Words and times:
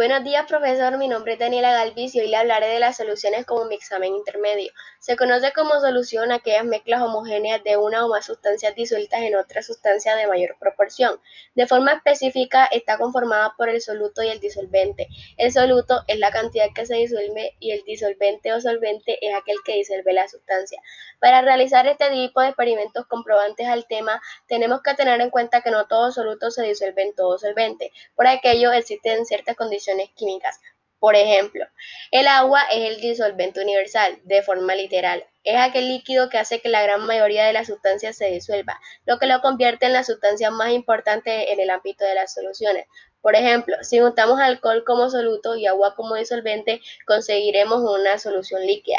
Buenos 0.00 0.24
días, 0.24 0.46
profesor. 0.46 0.96
Mi 0.96 1.08
nombre 1.08 1.34
es 1.34 1.38
Daniela 1.38 1.72
Galvis 1.72 2.14
y 2.14 2.26
le 2.26 2.34
hablaré 2.34 2.68
de 2.68 2.80
las 2.80 2.96
soluciones 2.96 3.44
como 3.44 3.66
mi 3.66 3.74
examen 3.74 4.14
intermedio. 4.14 4.72
Se 4.98 5.14
conoce 5.14 5.52
como 5.52 5.78
solución 5.78 6.32
aquellas 6.32 6.64
mezclas 6.64 7.02
homogéneas 7.02 7.62
de 7.64 7.76
una 7.76 8.06
o 8.06 8.08
más 8.08 8.24
sustancias 8.24 8.74
disueltas 8.74 9.20
en 9.20 9.36
otra 9.36 9.62
sustancia 9.62 10.16
de 10.16 10.26
mayor 10.26 10.56
proporción. 10.58 11.20
De 11.54 11.66
forma 11.66 11.92
específica, 11.92 12.64
está 12.72 12.96
conformada 12.96 13.52
por 13.58 13.68
el 13.68 13.82
soluto 13.82 14.22
y 14.22 14.28
el 14.28 14.40
disolvente. 14.40 15.06
El 15.36 15.52
soluto 15.52 16.02
es 16.06 16.18
la 16.18 16.30
cantidad 16.30 16.68
que 16.74 16.86
se 16.86 16.94
disuelve 16.94 17.54
y 17.60 17.72
el 17.72 17.82
disolvente 17.84 18.54
o 18.54 18.60
solvente 18.62 19.18
es 19.20 19.34
aquel 19.34 19.56
que 19.66 19.74
disuelve 19.74 20.14
la 20.14 20.26
sustancia. 20.28 20.80
Para 21.18 21.42
realizar 21.42 21.86
este 21.86 22.08
tipo 22.08 22.40
de 22.40 22.48
experimentos 22.48 23.04
comprobantes 23.04 23.66
al 23.66 23.86
tema, 23.86 24.22
tenemos 24.46 24.80
que 24.80 24.94
tener 24.94 25.20
en 25.20 25.28
cuenta 25.28 25.60
que 25.60 25.70
no 25.70 25.86
todo 25.86 26.10
soluto 26.10 26.50
se 26.50 26.62
disuelve 26.62 27.02
en 27.02 27.14
todo 27.14 27.38
solvente. 27.38 27.92
Por 28.16 28.26
aquello, 28.26 28.72
existen 28.72 29.26
ciertas 29.26 29.56
condiciones 29.56 29.89
químicas. 30.14 30.60
Por 30.98 31.16
ejemplo, 31.16 31.64
el 32.10 32.28
agua 32.28 32.60
es 32.70 32.90
el 32.90 33.00
disolvente 33.00 33.62
universal, 33.62 34.20
de 34.24 34.42
forma 34.42 34.74
literal. 34.74 35.24
Es 35.44 35.56
aquel 35.56 35.88
líquido 35.88 36.28
que 36.28 36.36
hace 36.36 36.60
que 36.60 36.68
la 36.68 36.82
gran 36.82 37.06
mayoría 37.06 37.46
de 37.46 37.54
las 37.54 37.68
sustancias 37.68 38.18
se 38.18 38.26
disuelva, 38.26 38.78
lo 39.06 39.18
que 39.18 39.26
lo 39.26 39.40
convierte 39.40 39.86
en 39.86 39.94
la 39.94 40.04
sustancia 40.04 40.50
más 40.50 40.72
importante 40.72 41.52
en 41.52 41.60
el 41.60 41.70
ámbito 41.70 42.04
de 42.04 42.14
las 42.14 42.34
soluciones. 42.34 42.86
Por 43.22 43.34
ejemplo, 43.34 43.76
si 43.80 43.98
juntamos 43.98 44.40
alcohol 44.40 44.84
como 44.84 45.08
soluto 45.08 45.56
y 45.56 45.66
agua 45.66 45.94
como 45.94 46.16
disolvente, 46.16 46.82
conseguiremos 47.06 47.80
una 47.80 48.18
solución 48.18 48.66
líquida. 48.66 48.98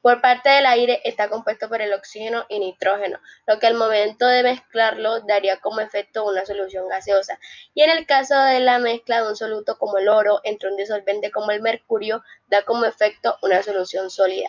Por 0.00 0.20
parte 0.20 0.48
del 0.48 0.66
aire 0.66 1.00
está 1.04 1.28
compuesto 1.28 1.68
por 1.68 1.82
el 1.82 1.92
oxígeno 1.92 2.46
y 2.48 2.60
nitrógeno, 2.60 3.20
lo 3.46 3.58
que 3.58 3.66
al 3.66 3.74
momento 3.74 4.26
de 4.26 4.44
mezclarlo 4.44 5.20
daría 5.22 5.56
como 5.60 5.80
efecto 5.80 6.24
una 6.24 6.46
solución 6.46 6.88
gaseosa. 6.88 7.38
Y 7.74 7.82
en 7.82 7.90
el 7.90 8.06
caso 8.06 8.38
de 8.38 8.60
la 8.60 8.78
mezcla 8.78 9.22
de 9.22 9.28
un 9.28 9.36
soluto 9.36 9.76
como 9.76 9.98
el 9.98 10.08
oro 10.08 10.40
entre 10.44 10.70
un 10.70 10.76
disolvente 10.76 11.32
como 11.32 11.50
el 11.50 11.62
mercurio, 11.62 12.22
da 12.46 12.62
como 12.62 12.84
efecto 12.84 13.38
una 13.42 13.62
solución 13.62 14.08
sólida. 14.10 14.48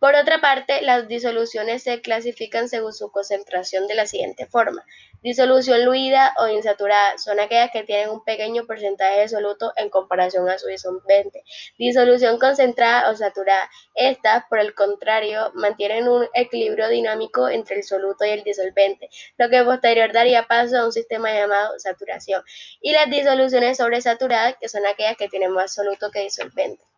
Por 0.00 0.14
otra 0.14 0.40
parte, 0.40 0.80
las 0.80 1.08
disoluciones 1.08 1.82
se 1.82 2.00
clasifican 2.00 2.70
según 2.70 2.94
su 2.94 3.12
concentración 3.12 3.86
de 3.86 3.94
la 3.94 4.06
siguiente 4.06 4.46
forma. 4.46 4.82
Disolución 5.20 5.82
fluida 5.82 6.34
o 6.38 6.48
insaturada 6.48 7.18
son 7.18 7.38
aquellas 7.38 7.70
que 7.70 7.82
tienen 7.82 8.08
un 8.08 8.24
pequeño 8.24 8.64
porcentaje 8.64 9.20
de 9.20 9.28
soluto 9.28 9.74
en 9.76 9.90
comparación 9.90 10.48
a 10.48 10.58
su 10.58 10.68
disolvente. 10.68 11.44
Disolución 11.76 12.38
concentrada 12.38 13.10
o 13.10 13.14
saturada. 13.14 13.68
Estas, 13.94 14.44
por 14.48 14.60
el 14.60 14.74
contrario, 14.74 15.52
mantienen 15.52 16.08
un 16.08 16.26
equilibrio 16.32 16.88
dinámico 16.88 17.50
entre 17.50 17.76
el 17.76 17.84
soluto 17.84 18.24
y 18.24 18.30
el 18.30 18.42
disolvente, 18.42 19.10
lo 19.36 19.50
que 19.50 19.62
posterior 19.64 20.14
daría 20.14 20.46
paso 20.46 20.78
a 20.78 20.86
un 20.86 20.92
sistema 20.92 21.30
llamado 21.34 21.78
saturación. 21.78 22.42
Y 22.80 22.92
las 22.92 23.10
disoluciones 23.10 23.76
sobresaturadas, 23.76 24.56
que 24.58 24.70
son 24.70 24.86
aquellas 24.86 25.18
que 25.18 25.28
tienen 25.28 25.52
más 25.52 25.74
soluto 25.74 26.10
que 26.10 26.20
disolvente. 26.20 26.89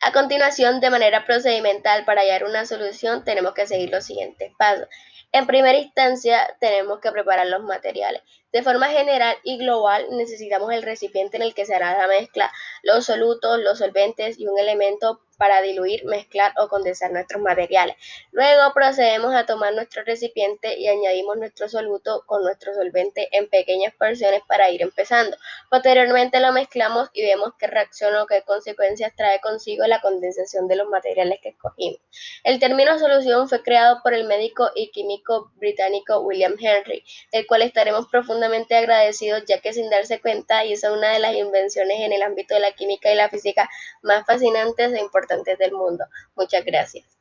A 0.00 0.12
continuación, 0.12 0.80
de 0.80 0.90
manera 0.90 1.24
procedimental, 1.24 2.04
para 2.04 2.20
hallar 2.20 2.44
una 2.44 2.66
solución, 2.66 3.24
tenemos 3.24 3.54
que 3.54 3.66
seguir 3.66 3.90
los 3.90 4.04
siguientes 4.04 4.52
pasos. 4.58 4.88
En 5.32 5.46
primera 5.46 5.76
instancia, 5.78 6.56
tenemos 6.60 7.00
que 7.00 7.10
preparar 7.10 7.46
los 7.46 7.62
materiales. 7.62 8.22
De 8.52 8.62
forma 8.62 8.88
general 8.88 9.36
y 9.42 9.58
global, 9.58 10.06
necesitamos 10.10 10.72
el 10.72 10.82
recipiente 10.82 11.36
en 11.36 11.42
el 11.42 11.54
que 11.54 11.66
se 11.66 11.74
hará 11.74 11.98
la 11.98 12.06
mezcla, 12.06 12.52
los 12.82 13.04
solutos, 13.06 13.58
los 13.58 13.78
solventes 13.78 14.38
y 14.38 14.46
un 14.46 14.58
elemento 14.58 15.20
para 15.36 15.62
diluir, 15.62 16.04
mezclar 16.04 16.52
o 16.58 16.68
condensar 16.68 17.12
nuestros 17.12 17.42
materiales. 17.42 17.96
Luego 18.32 18.72
procedemos 18.74 19.34
a 19.34 19.46
tomar 19.46 19.74
nuestro 19.74 20.04
recipiente 20.04 20.78
y 20.78 20.88
añadimos 20.88 21.36
nuestro 21.36 21.68
soluto 21.68 22.24
con 22.26 22.42
nuestro 22.42 22.74
solvente 22.74 23.28
en 23.32 23.48
pequeñas 23.48 23.94
porciones 23.94 24.42
para 24.46 24.70
ir 24.70 24.82
empezando. 24.82 25.36
Posteriormente 25.70 26.40
lo 26.40 26.52
mezclamos 26.52 27.10
y 27.12 27.22
vemos 27.22 27.52
qué 27.58 27.66
reacción 27.66 28.14
o 28.16 28.26
qué 28.26 28.42
consecuencias 28.42 29.12
trae 29.16 29.40
consigo 29.40 29.86
la 29.86 30.00
condensación 30.00 30.68
de 30.68 30.76
los 30.76 30.88
materiales 30.88 31.38
que 31.42 31.50
escogimos. 31.50 32.00
El 32.44 32.58
término 32.58 32.98
solución 32.98 33.48
fue 33.48 33.62
creado 33.62 34.00
por 34.02 34.14
el 34.14 34.24
médico 34.24 34.70
y 34.74 34.90
químico 34.90 35.52
británico 35.56 36.20
William 36.20 36.54
Henry, 36.58 37.04
el 37.32 37.46
cual 37.46 37.62
estaremos 37.62 38.06
profundamente 38.08 38.76
agradecidos 38.76 39.44
ya 39.46 39.60
que 39.60 39.72
sin 39.72 39.90
darse 39.90 40.20
cuenta 40.20 40.64
hizo 40.64 40.92
una 40.92 41.12
de 41.12 41.18
las 41.18 41.34
invenciones 41.34 42.00
en 42.00 42.12
el 42.12 42.22
ámbito 42.22 42.54
de 42.54 42.60
la 42.60 42.72
química 42.72 43.10
y 43.12 43.16
la 43.16 43.28
física 43.28 43.68
más 44.02 44.24
fascinantes 44.26 44.92
e 44.92 45.00
importantes 45.26 45.58
del 45.58 45.72
mundo. 45.72 46.04
Muchas 46.36 46.64
gracias. 46.64 47.15